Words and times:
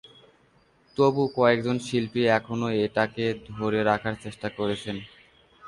তবু 0.97 1.21
কয়েকজন 1.37 1.77
শিল্পী 1.87 2.21
এখনো 2.37 2.67
এটাকে 2.85 3.25
ধরে 3.49 3.79
রাখার 3.83 4.15
চেষ্টা 4.23 4.47
করেছেন। 4.57 4.95